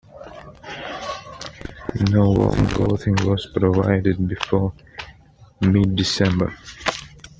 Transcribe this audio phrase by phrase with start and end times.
[2.09, 4.73] No warm clothing was provided before
[5.61, 6.51] mid-December.